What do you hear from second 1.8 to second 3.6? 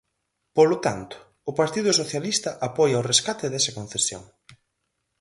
Socialista apoia o rescate